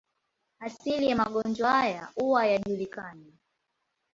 [0.59, 3.37] Asili ya magonjwa haya huwa hayajulikani.